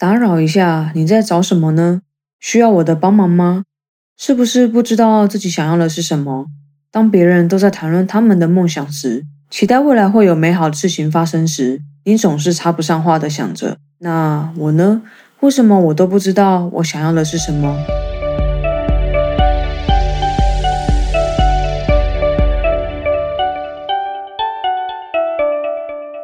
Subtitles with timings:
[0.00, 2.00] 打扰一下，你在找什么呢？
[2.40, 3.64] 需要我的帮忙吗？
[4.16, 6.46] 是不是不知道自己想要的是什么？
[6.90, 15.02] 当别人都在谈论他们的梦想时，期待未来会有美好的事情发生时，你总是插不上话的想着：那我呢？
[15.40, 17.76] 为什么我都不知道我想要的是什么？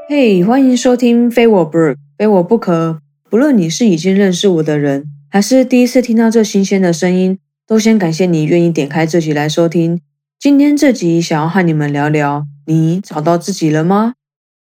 [0.08, 1.76] 嘿，欢迎收听《非我不》，
[2.16, 3.00] 非我不可。
[3.28, 7.36] 不论你是已经认识我的人，还是第一次听到这新鲜的声音，
[7.66, 10.00] 都先感谢你愿意点开这集来收听。
[10.38, 14.14] 今天这集想要和你们聊聊：你找到自己了吗？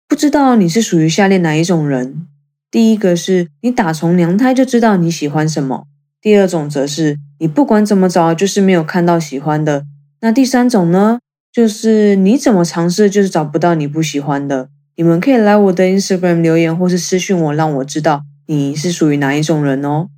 [0.06, 2.28] 不知道你是属于下列哪一种人？
[2.70, 5.86] 第一个是你打从娘胎就知道你喜欢什么；
[6.20, 9.84] 第二种则是你不管怎么找，就是没有看到喜欢的。
[10.20, 11.18] 那第三种呢？
[11.52, 14.68] 就是你怎么尝试，就是找不到你不喜欢的。
[14.96, 20.08] 你们可以来我的 Instagram 留言，或是私讯我，让我知道你是属于哪一种人哦。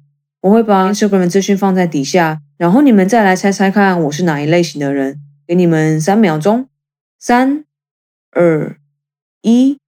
[0.43, 5.19] 我会把 Instagram 的资讯放在底下，然后你们再来猜猜看我是哪一类型的人。
[5.47, 6.67] 给你们三秒钟，
[7.19, 7.65] 三、
[8.33, 8.77] 二、
[9.43, 9.79] 一。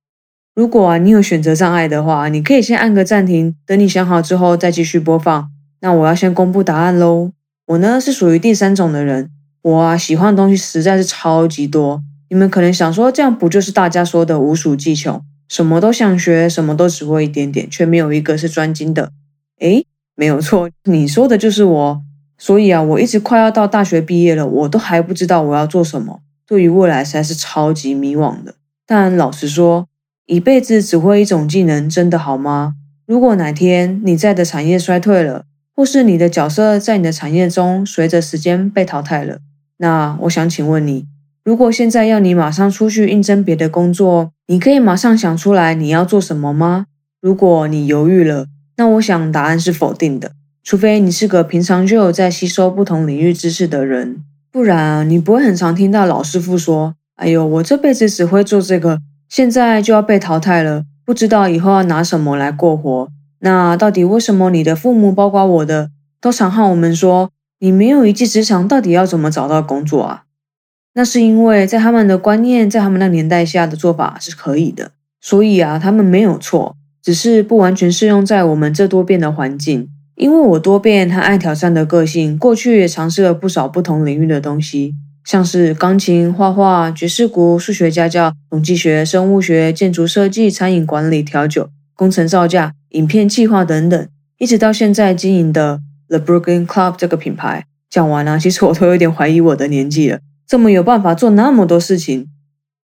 [0.54, 5.50] 如果啊你有选择障碍的话，你可以先按个暂停，等你想好之后再继续播放。
[5.80, 7.32] 那我要先公布答案喽。
[7.66, 9.30] 我呢是属于第三种的人，
[9.62, 12.02] 我啊喜欢的东西实在是超级多。
[12.30, 19.12] 你们可能想说，这样不就是大家说的无鼠技穷，什么都想学，什么都只会一点点，却没有一个是专精的？
[19.60, 22.02] 诶，没有错，你说的就是我。
[22.36, 28.54] 所以啊，我一直快要到大学毕业了，我都还不知道我要做什么，对于未来实在是超级迷惘的。
[28.86, 29.88] 但老实说，
[30.26, 32.74] 一辈子只会一种技能，真的好吗？
[33.06, 39.38] 如果哪天你在的产业衰退了，或是你的角色在你的产业中随着时间被淘汰了，
[39.78, 41.06] 那我想请问你。
[41.48, 46.84] 如果现在要你马上出去应征别的工作，你可以马上想出来你要做什么吗？
[47.22, 48.44] 如果你犹豫了，
[48.76, 50.32] 那我想答案是否定的。
[50.62, 54.18] 除非你是个平常就有在吸收不同领域知识的人，
[54.52, 58.98] 不然你不会很常听到老师傅说：“哎呦，我这辈子只会做这个，
[59.30, 63.08] 现在就要被淘汰了，不知道以后要拿什么来过活。”
[63.40, 65.88] 那到底为什么你的父母，包括我的，
[66.20, 70.24] 都常和我们说：“你没有一技之长，到底要怎么找到工作啊？”
[70.94, 74.90] 那是因为在他们的观念，在他们那年代下的做法是可以的，
[75.20, 79.88] 所以啊，他们没有错，只是不完全适用在我们这多变的环境。
[80.16, 84.92] 因为我多变和爱挑战的个性，过去也尝试了不少不同领域的东西，
[85.24, 97.66] 像是钢琴、画画、爵士鼓、数学家教、统计学、生物学、建筑设计、餐饮管理、调酒、工程造价、影片计划等等，一直到现在经营的 The Brooklyn Club 这个品牌。
[97.88, 100.18] 讲完了，其实我都有点怀疑我的年纪了。
[100.48, 102.26] 这么有办法做那么多事情？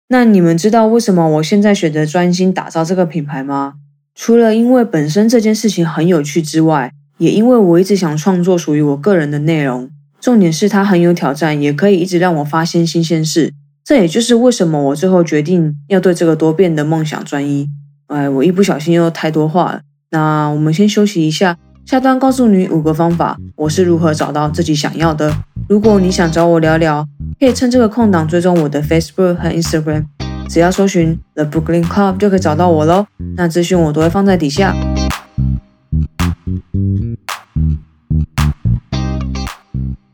[0.10, 3.76] 那你们知道为什么我现在选择专心打造这个品牌吗？
[4.14, 9.90] 除了因为本身这件事情很有趣之外，也因为我一直想创作属于我个人的内容。
[10.20, 13.54] 重点是它很有挑战，也可以一直让我发现新鲜事。
[13.86, 17.70] 这也就是为什么我最后决定要对这个多变的梦想专一。
[18.08, 19.82] 哎，我一不小心又太多话了。
[20.10, 21.58] 那我们先休息一下。
[21.86, 25.32] 下段告诉你五个方法，我是如何找到自己想要的。
[25.70, 30.06] 如果你想找我聊聊，可以趁这个空档追踪我的 Facebook 和 Instagram，
[30.47, 33.07] 只要搜寻 The Brooklyn Club 就可以找到我喽。
[33.35, 34.73] 那资讯我都会放在底下。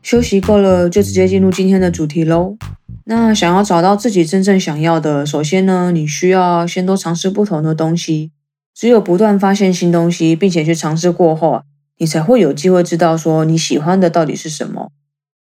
[0.02, 2.56] 休息够了，就直接进入今天的主题喽。
[3.04, 8.32] 那想要找到自己真正想要的，首先呢，你需要先多尝试不同的东西。
[8.74, 11.62] 只有不断发现新东西，并且去尝试过后，
[11.98, 14.90] 你才会有机会知道说你喜欢的到底是什么。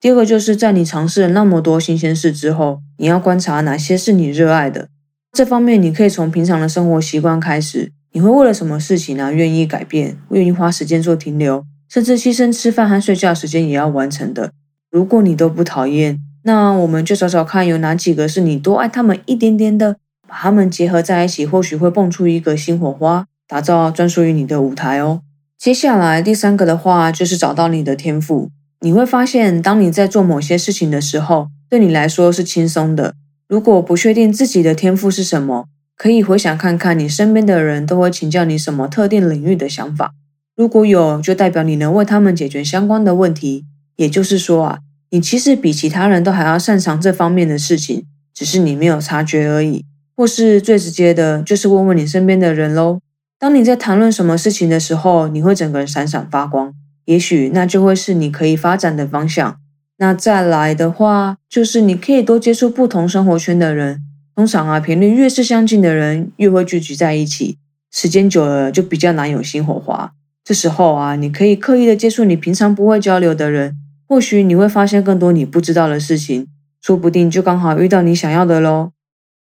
[0.02, 4.88] 第二个就是在你尝试了那么多新鲜事之后，你要观察哪些是你热爱的。
[5.32, 7.92] 这方面你可以从平常的生活习惯开始。
[8.14, 9.32] 你会为了什么事情呢？
[9.32, 14.52] 愿意改变，愿意花时间做停留，甚至牺牲吃饭和睡觉时间也要完成的。
[14.90, 19.98] 如果你都不讨厌，那我们就找找看有哪几个是你多爱他们一点点的。
[20.28, 25.22] 把它们结合在一起，或许会蹦出一个新火花，打造专属于你的舞台哦。
[25.60, 28.50] 接下来第三个的话，就是找到你的天赋。
[28.84, 33.14] 你会发现，当你在做某些事情的时候，对你来说是轻松的。
[33.48, 40.14] 如果不确定自己的天赋是什么，可以回想看看你身边的人都会请教你什么特定领域的想法。
[40.56, 43.66] 如果有，就代表你能为他们解决相关的问题。
[43.98, 44.80] 也就是说啊，
[45.12, 49.86] 你其实比其他人都还要擅长这方面的事情，只是你没有察觉而已。
[50.18, 53.00] 或是最直接的，就是问问你身边的人喽。
[53.38, 56.74] 当你在谈论什么事情的时候，你会整个人闪闪发光，
[57.12, 59.58] 也许那就会是你可以发展的方向。
[59.98, 64.02] 那再来的话，就是你可以多接触不同生活圈的人。
[64.34, 67.58] 通常啊，频率越是相近的人，越会聚集在一起，
[67.92, 70.14] 时间久了就比较难有新火花。
[70.46, 73.76] 这时候啊，你可以刻意的接触你平常不会交流的人，
[74.08, 76.48] 或许你会发现更多你不知道的事情，
[76.82, 78.92] 说不定就刚好遇到你想要的喽。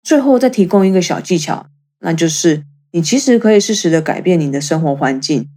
[0.04, 1.66] 最后再提供一个小技巧，
[1.98, 2.62] 那就是
[2.92, 5.48] 你其实可以适时的改变你的生活环境。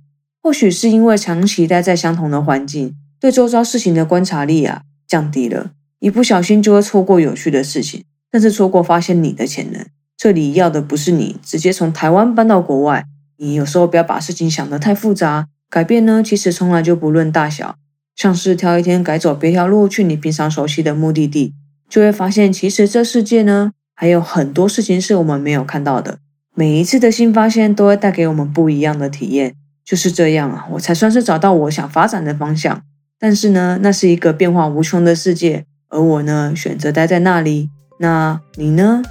[0.44, 9.86] 或许是因为长期待在相同的环境，对周遭事情的观察力啊降低了，一不小心就会错过有趣的事情，甚至错过发现你的潜能。
[10.18, 13.06] 这里要的不是你直接从台湾搬到国外。
[13.38, 17.76] 你有时候不要把事情想得太复杂，改变呢，其实从来就不论大小。
[18.16, 21.54] 像是挑一天改走别条路去你平常熟悉的目的地，
[21.90, 26.20] 就会发现其实这世界呢还有很多事情是我们没有看到的。
[26.54, 32.82] 每一次的新发现都会带给我们不一样的体验，就是这样啊，我才算是找到我想发展的方向。
[33.20, 37.70] 但是呢，那是一个变化无穷的世界，而我呢选择待在那里。
[38.00, 39.04] 那你呢？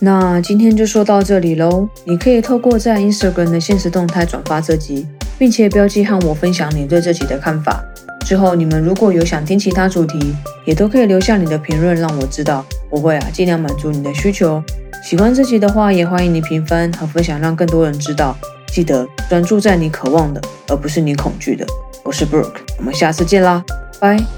[0.00, 1.88] 那今天就说到这里喽。
[2.04, 5.06] 你可以透过在 Instagram 的现实动态转发这集，
[5.38, 7.82] 并且标记和我分享你对这集的看法。
[8.24, 10.34] 之后你们如果有想听其他主题，
[10.64, 14.62] 也都可以留下你的评论让我知道，我会啊尽量满足你的需求。
[15.02, 18.36] 喜欢这集的话，也欢迎你评分和分享，让更多人知道。
[18.72, 21.66] 记得专注在你渴望的，而不是你恐惧的。
[22.04, 23.64] 我是 Brooke，我们下次见啦，
[24.00, 24.37] 拜。